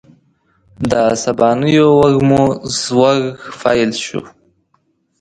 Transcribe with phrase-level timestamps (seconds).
[0.89, 2.43] د سبانیو وږمو
[2.83, 3.21] ږوږ
[3.61, 4.21] پیل شو